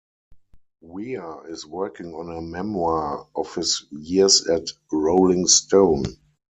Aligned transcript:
Weir 0.81 1.47
is 1.47 1.67
working 1.67 2.15
on 2.15 2.35
a 2.35 2.41
memoir 2.41 3.27
of 3.35 3.53
his 3.53 3.85
years 3.91 4.47
at 4.47 4.65
Rolling 4.91 5.45
Stone. 5.45 6.05